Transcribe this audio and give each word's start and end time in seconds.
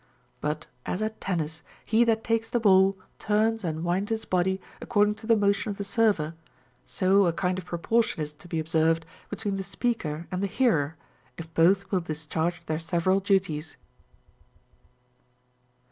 But 0.39 0.65
as 0.83 1.03
at 1.03 1.21
tennis 1.21 1.61
he 1.85 2.03
that 2.05 2.23
takes 2.23 2.49
the 2.49 2.59
ball 2.59 2.97
turns 3.19 3.63
and 3.63 3.83
winds 3.83 4.09
his 4.09 4.25
body 4.25 4.59
according 4.81 5.13
to 5.21 5.27
the 5.27 5.35
motion 5.35 5.69
of 5.69 5.77
the 5.77 5.83
server, 5.83 6.33
so 6.87 7.27
a 7.27 7.33
kind 7.33 7.59
of 7.59 7.65
proportion 7.65 8.19
is 8.23 8.33
to 8.33 8.47
be 8.47 8.57
observed 8.57 9.05
between 9.29 9.57
the 9.57 9.63
speaker 9.63 10.25
and 10.31 10.41
the 10.41 10.47
hearer, 10.47 10.95
if 11.37 11.53
both 11.53 11.91
will 11.91 11.99
discharge 12.01 12.65
their 12.65 12.79
several 12.79 13.19
duties. 13.19 13.77